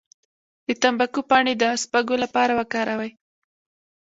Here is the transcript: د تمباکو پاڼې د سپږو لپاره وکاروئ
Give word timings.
د 0.67 0.69
تمباکو 0.81 1.21
پاڼې 1.29 1.53
د 1.61 1.63
سپږو 1.83 2.15
لپاره 2.23 2.53
وکاروئ 2.59 3.11